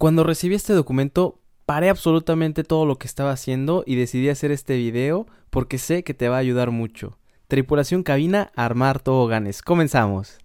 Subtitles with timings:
[0.00, 4.76] Cuando recibí este documento, paré absolutamente todo lo que estaba haciendo y decidí hacer este
[4.76, 7.18] video porque sé que te va a ayudar mucho.
[7.48, 9.60] Tripulación cabina, armar toboganes.
[9.60, 10.38] Comenzamos.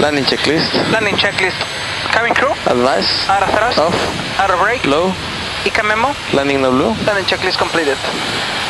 [0.00, 0.72] Landing checklist.
[0.92, 1.56] Landing checklist.
[2.14, 2.52] Cabin crew.
[2.66, 3.28] Advice.
[3.28, 3.78] Out of thrust.
[3.80, 4.38] Off.
[4.38, 4.84] Out of brake.
[4.86, 5.12] Low.
[5.64, 6.14] ICA memo.
[6.32, 6.94] Landing no blue.
[7.06, 7.96] Landing checklist completed.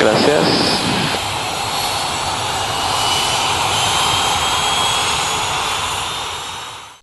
[0.00, 1.05] Gracias.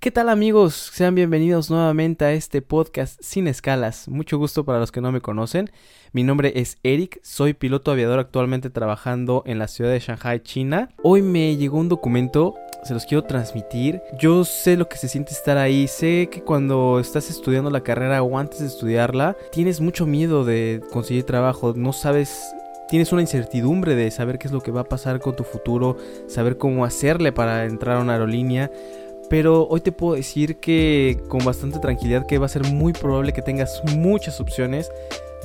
[0.03, 0.91] ¿Qué tal amigos?
[0.91, 4.09] Sean bienvenidos nuevamente a este podcast sin escalas.
[4.09, 5.71] Mucho gusto para los que no me conocen.
[6.11, 10.89] Mi nombre es Eric, soy piloto aviador actualmente trabajando en la ciudad de Shanghai, China.
[11.03, 12.53] Hoy me llegó un documento,
[12.83, 14.01] se los quiero transmitir.
[14.19, 18.23] Yo sé lo que se siente estar ahí, sé que cuando estás estudiando la carrera
[18.23, 22.53] o antes de estudiarla, tienes mucho miedo de conseguir trabajo, no sabes
[22.89, 25.97] tienes una incertidumbre de saber qué es lo que va a pasar con tu futuro,
[26.27, 28.69] saber cómo hacerle para entrar a una aerolínea.
[29.33, 33.33] Pero hoy te puedo decir que con bastante tranquilidad que va a ser muy probable
[33.33, 34.91] que tengas muchas opciones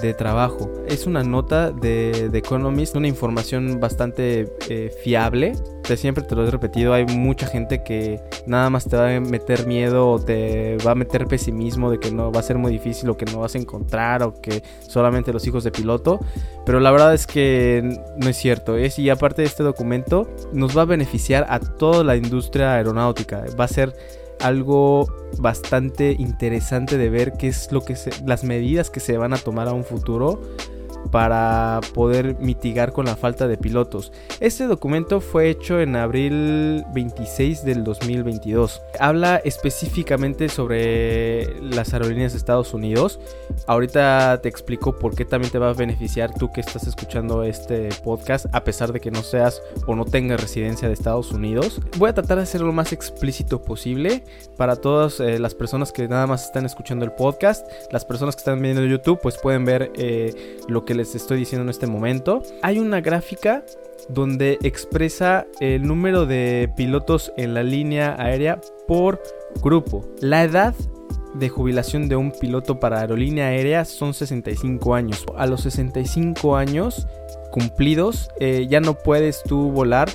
[0.03, 0.70] de trabajo.
[0.86, 5.55] Es una nota de The Economist, una información bastante eh, fiable.
[5.97, 9.67] Siempre te lo he repetido, hay mucha gente que nada más te va a meter
[9.67, 13.08] miedo o te va a meter pesimismo de que no va a ser muy difícil
[13.11, 16.20] o que no vas a encontrar o que solamente los hijos de piloto.
[16.64, 18.77] Pero la verdad es que no es cierto.
[18.77, 23.45] Es, y aparte de este documento, nos va a beneficiar a toda la industria aeronáutica.
[23.58, 23.95] Va a ser
[24.41, 29.39] algo bastante interesante de ver qué es lo que las medidas que se van a
[29.39, 30.41] tomar a un futuro
[31.10, 34.12] para poder mitigar con la falta de pilotos.
[34.41, 38.82] Este documento fue hecho en abril 26 del 2022.
[39.00, 43.20] Habla específicamente sobre las aerolíneas de Estados Unidos.
[43.66, 47.88] Ahorita te explico por qué también te va a beneficiar tú que estás escuchando este
[48.05, 51.80] podcast a pesar de que no seas o no tengas residencia de Estados Unidos.
[51.96, 54.24] Voy a tratar de hacerlo lo más explícito posible
[54.56, 57.66] para todas eh, las personas que nada más están escuchando el podcast.
[57.90, 61.62] Las personas que están viendo YouTube pues pueden ver eh, lo que les estoy diciendo
[61.64, 62.42] en este momento.
[62.62, 63.64] Hay una gráfica
[64.08, 69.23] donde expresa el número de pilotos en la línea aérea por
[69.62, 70.05] grupo.
[70.20, 70.74] La edad
[71.35, 75.24] de jubilación de un piloto para aerolínea aérea son 65 años.
[75.36, 77.07] A los 65 años
[77.51, 80.08] cumplidos eh, ya no puedes tú volar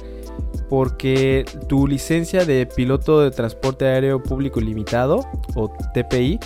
[0.70, 5.24] porque tu licencia de piloto de transporte aéreo público limitado
[5.56, 6.40] o TPI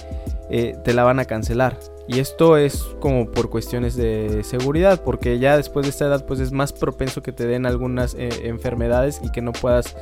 [0.49, 1.77] eh, te la van a cancelar.
[2.07, 6.39] Y esto es como por cuestiones de seguridad, porque ya después de esta edad pues
[6.39, 9.95] es más propenso que te den algunas eh, enfermedades y que no puedas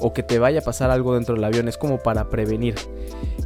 [0.00, 2.76] o que te vaya a pasar algo dentro del avión, es como para prevenir.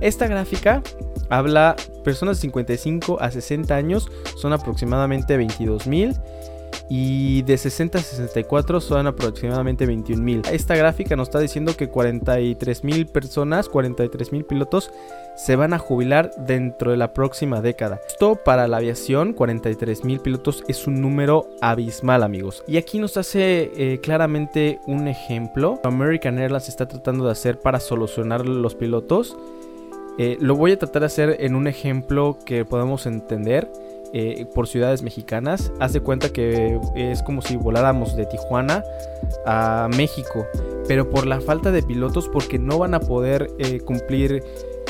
[0.01, 0.83] Esta gráfica
[1.31, 6.15] habla personas de 55 a 60 años son aproximadamente 22 mil
[6.95, 10.43] y de 60 a 64 son aproximadamente 21 mil.
[10.53, 14.91] Esta gráfica nos está diciendo que 43 mil personas, 43 mil pilotos
[15.35, 17.99] se van a jubilar dentro de la próxima década.
[18.07, 22.63] Esto para la aviación, 43 mil pilotos es un número abismal amigos.
[22.69, 25.81] Y aquí nos hace eh, claramente un ejemplo.
[25.85, 29.35] American Airlines está tratando de hacer para solucionar los pilotos.
[30.19, 33.73] Eh, lo voy a tratar de hacer en un ejemplo que podemos entender.
[34.15, 35.73] Eh, por ciudades mexicanas.
[35.81, 38.85] Haz de cuenta que es como si voláramos de Tijuana
[39.47, 40.47] a México,
[40.87, 44.45] pero por la falta de pilotos, porque no van a poder eh, cumplir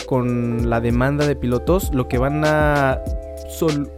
[0.07, 3.01] con la demanda de pilotos, lo que van a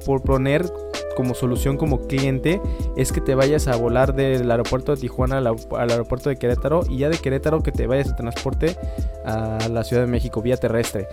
[0.05, 0.71] proponer
[1.17, 2.61] como solución como cliente
[2.97, 6.83] es que te vayas a volar del aeropuerto de Tijuana al, al, aeropuerto de Querétaro
[6.91, 8.77] y ya de Querétaro que te vayas a transporte
[9.25, 11.09] a la Ciudad de México vía terrestre.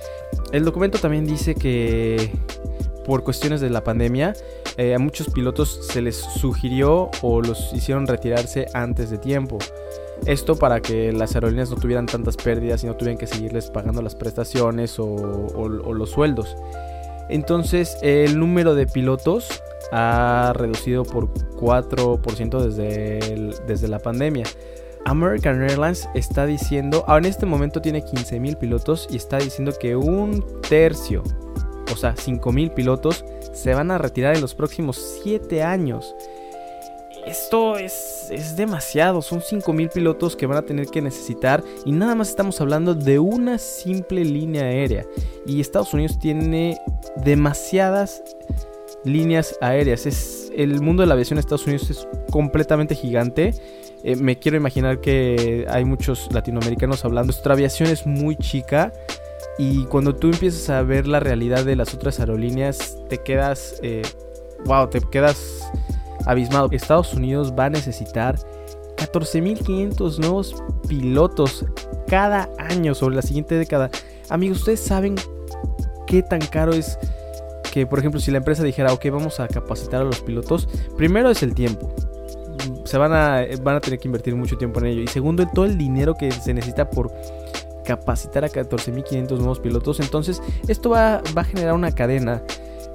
[0.51, 2.29] El documento también dice que
[3.05, 4.33] por cuestiones de la pandemia,
[4.77, 9.57] eh, a muchos pilotos se les sugirió o los hicieron retirarse antes de tiempo.
[10.25, 14.01] Esto para que las aerolíneas no tuvieran tantas pérdidas y no tuvieran que seguirles pagando
[14.01, 16.55] las prestaciones o, los sueldos.
[17.29, 24.45] Entonces el número de pilotos ha reducido por 4% desde, desde la pandemia.
[25.05, 29.95] American Airlines está diciendo, ahora en este momento tiene 15.000 pilotos y está diciendo que
[29.95, 31.23] un tercio
[31.91, 36.15] o sea, 5.000 pilotos, se van a retirar en los próximos 7 años.
[37.25, 42.15] Esto es, es demasiado, son 5.000 pilotos que van a tener que necesitar y nada
[42.15, 45.05] más estamos hablando de una simple línea aérea.
[45.45, 46.79] Y Estados Unidos tiene
[47.23, 48.23] demasiadas
[49.03, 50.05] líneas aéreas.
[50.05, 53.53] Es, el mundo de la aviación en Estados Unidos es completamente gigante.
[54.03, 57.31] Eh, me quiero imaginar que hay muchos latinoamericanos hablando.
[57.31, 58.91] Nuestra aviación es muy chica
[59.57, 64.01] y cuando tú empiezas a ver la realidad de las otras aerolíneas, te quedas, eh,
[64.65, 65.71] wow, te quedas
[66.25, 66.69] abismado.
[66.71, 68.37] Estados Unidos va a necesitar
[68.97, 71.65] 14.500 nuevos pilotos
[72.07, 73.89] cada año sobre la siguiente década.
[74.29, 75.15] Amigos, ¿ustedes saben
[76.07, 76.97] qué tan caro es
[77.71, 80.67] que, por ejemplo, si la empresa dijera, ok, vamos a capacitar a los pilotos,
[80.97, 81.93] primero es el tiempo.
[82.85, 85.01] Se van a, van a tener que invertir mucho tiempo en ello.
[85.01, 87.11] Y segundo, todo el dinero que se necesita por
[87.83, 89.99] capacitar a 14.500 nuevos pilotos.
[89.99, 92.43] Entonces, esto va, va a generar una cadena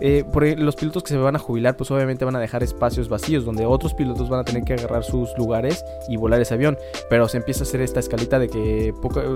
[0.00, 3.08] eh, porque los pilotos que se van a jubilar, pues obviamente van a dejar espacios
[3.08, 6.76] vacíos donde otros pilotos van a tener que agarrar sus lugares y volar ese avión.
[7.08, 8.94] Pero se empieza a hacer esta escalita de que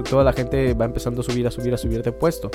[0.08, 2.50] toda la gente va empezando a subir, a subir, a subir de puesto.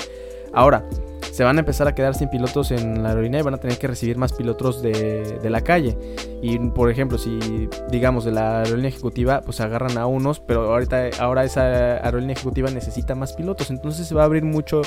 [0.56, 0.88] Ahora,
[1.32, 3.76] se van a empezar a quedar sin pilotos en la aerolínea y van a tener
[3.78, 5.98] que recibir más pilotos de, la calle.
[6.40, 11.10] Y por ejemplo, si digamos de la aerolínea ejecutiva, pues agarran a unos, pero ahorita
[11.20, 13.70] ahora esa aerolínea ejecutiva necesita más pilotos.
[13.70, 14.80] Entonces se va a abrir mucho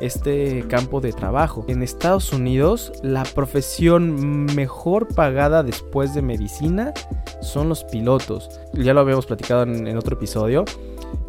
[0.00, 1.64] este campo de trabajo.
[1.66, 6.94] En Estados Unidos, la profesión mejor pagada después de medicina
[7.40, 8.60] son los pilotos.
[8.74, 10.64] Ya lo habíamos platicado en otro episodio.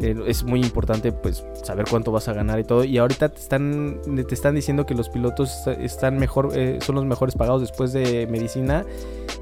[0.00, 2.84] Eh, es muy importante pues saber cuánto vas a ganar y todo.
[2.84, 3.87] Y ahorita están,
[4.26, 8.26] te están diciendo que los pilotos están mejor, eh, son los mejores pagados después de
[8.26, 8.84] medicina.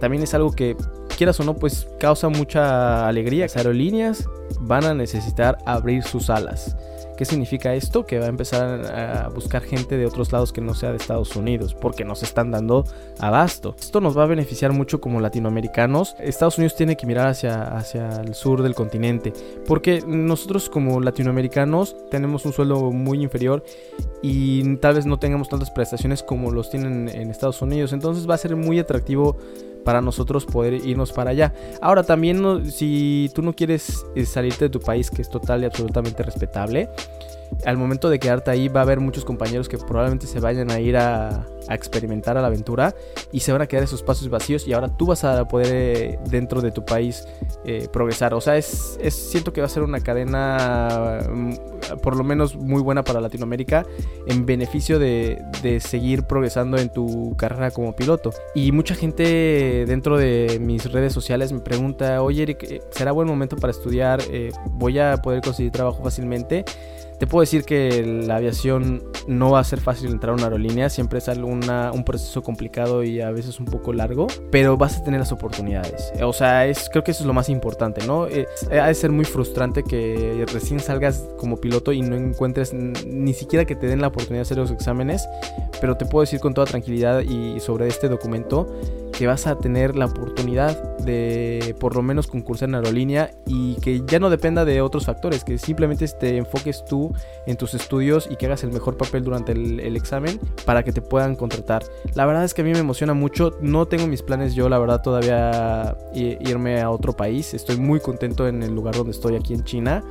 [0.01, 0.77] También es algo que,
[1.17, 3.45] quieras o no, pues causa mucha alegría.
[3.45, 4.29] Las aerolíneas
[4.61, 6.77] van a necesitar abrir sus alas.
[7.17, 8.05] ¿Qué significa esto?
[8.05, 11.35] Que va a empezar a buscar gente de otros lados que no sea de Estados
[11.37, 12.85] Unidos, porque nos están dando
[13.19, 13.75] abasto.
[13.79, 16.15] Esto nos va a beneficiar mucho como latinoamericanos.
[16.19, 19.33] Estados Unidos tiene que mirar hacia, hacia el sur del continente,
[19.67, 23.65] porque nosotros como latinoamericanos tenemos un sueldo muy inferior
[24.23, 27.93] y tal vez no tengamos tantas prestaciones como los tienen en Estados Unidos.
[27.93, 29.37] Entonces va a ser muy atractivo
[29.87, 31.55] para nosotros poder irnos para allá.
[31.81, 35.65] Ahora también si tú no quieres eh, salirte de tu país, que es total y
[35.65, 36.91] absolutamente respetable,
[37.65, 40.81] al momento de quedarte ahí va a haber muchos compañeros que probablemente se vayan a
[40.81, 42.95] ir a, experimentar a la aventura
[43.33, 46.19] y se van a quedar esos espacios vacíos y ahora tú vas a poder eh,
[46.31, 47.27] dentro de tu país
[47.65, 48.35] eh, progresar.
[48.35, 51.55] O sea, es, es, siento que va a ser una cadena mm,
[52.03, 53.85] por lo menos muy buena para Latinoamérica
[54.29, 58.31] en beneficio de, de seguir progresando en tu carrera como piloto.
[58.55, 63.27] Y mucha gente dentro de mis redes sociales me pregunta, oye Eric, eh, ¿será buen
[63.27, 64.21] momento para estudiar?
[64.71, 66.65] ¿Voy a poder conseguir trabajo fácilmente?
[67.19, 70.91] Te puedo decir que la aviación no va a ser fácil entrar a una aerolínea,
[70.91, 75.05] siempre es una, un proceso complicado y a veces un poco largo, pero vas a
[75.05, 76.13] tener las oportunidades.
[76.23, 78.27] O sea, es, creo que eso es lo más importante, ¿no?
[78.27, 83.33] Eh, ha de ser muy frustrante que recién salgas como piloto y no encuentres ni
[83.33, 85.27] siquiera que te den la oportunidad de hacer los exámenes,
[85.81, 88.69] pero te puedo decir con toda tranquilidad y sobre este documento
[89.17, 94.03] que vas a tener la oportunidad de por lo menos concursar en aerolínea y que
[94.07, 97.15] ya no dependa de otros factores, que simplemente te enfoques tú
[97.47, 101.01] en tus estudios y que hagas el mejor papel durante el, examen para que te
[101.01, 101.83] puedan contratar.
[102.15, 104.79] La verdad es que a mí me emociona mucho, no tengo mis planes yo, la
[104.79, 109.55] verdad, todavía irme a otro país, estoy muy contento en el lugar donde estoy aquí
[109.55, 110.03] en China,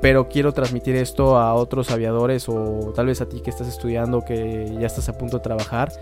[0.00, 4.22] pero quiero transmitir esto a otros aviadores o tal vez a ti que estás estudiando,
[4.22, 5.92] que ya estás a punto de trabajar,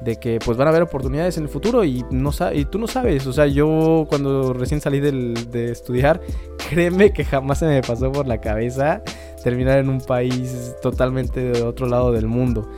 [0.00, 2.86] de que pues van a haber oportunidades en el futuro y, no y tú no
[2.86, 6.20] sabes, o sea, yo cuando recién salí de estudiar,
[6.70, 9.02] créeme que jamás se me pasó por la cabeza
[9.42, 12.68] terminar en un país totalmente de otro lado del mundo.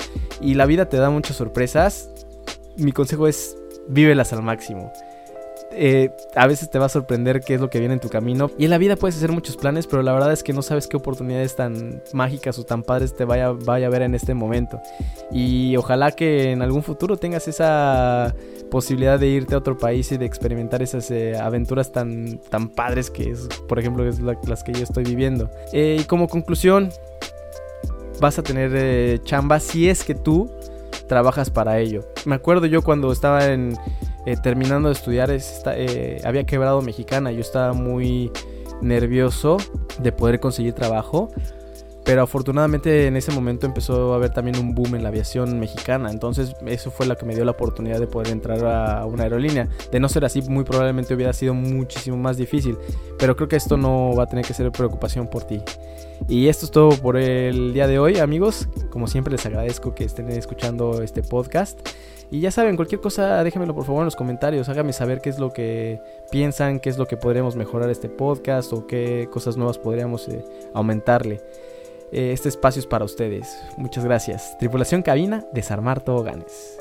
[0.40, 2.10] Y la vida te da muchas sorpresas.
[2.76, 3.56] Mi consejo es
[3.88, 4.92] vívelas al máximo.
[5.72, 8.50] Eh, a veces te va a sorprender qué es lo que viene en tu camino.
[8.58, 10.88] Y en la vida puedes hacer muchos planes, pero la verdad es que no sabes
[10.88, 14.80] qué oportunidades tan mágicas o tan padres te vaya, vaya a ver en este momento.
[15.30, 18.34] Y ojalá que en algún futuro tengas esa
[18.70, 23.10] posibilidad de irte a otro país y de experimentar esas eh, aventuras tan, tan padres
[23.10, 25.50] que es, por ejemplo, es las que yo estoy viviendo.
[25.72, 26.90] Eh, y como conclusión,
[28.20, 30.50] vas a tener chamba si es que tú
[31.08, 32.02] trabajas para ello.
[32.24, 33.74] Me acuerdo yo cuando estaba en
[34.26, 37.32] eh, terminando de estudiar, eh, había quebrado mexicana.
[37.32, 38.30] Yo estaba muy
[38.82, 39.56] nervioso
[39.98, 41.30] de poder conseguir trabajo.
[42.04, 46.10] Pero afortunadamente en ese momento empezó a haber también un boom en la aviación mexicana.
[46.10, 49.68] Entonces eso fue lo que me dio la oportunidad de poder entrar a una aerolínea.
[49.92, 52.78] De no ser así, muy probablemente hubiera sido muchísimo más difícil.
[53.18, 55.60] Pero creo que esto no va a tener que ser preocupación por ti.
[56.28, 58.68] Y esto es todo por el día de hoy, amigos.
[58.90, 61.80] Como siempre les agradezco que estén escuchando este podcast.
[62.30, 64.68] Y ya saben, cualquier cosa déjenmelo por favor en los comentarios.
[64.68, 68.72] Háganme saber qué es lo que piensan, qué es lo que podríamos mejorar este podcast
[68.72, 71.40] o qué cosas nuevas podríamos eh, aumentarle.
[72.12, 73.62] Eh, este espacio es para ustedes.
[73.76, 74.56] Muchas gracias.
[74.58, 76.78] Tripulación cabina, desarmar toboganes.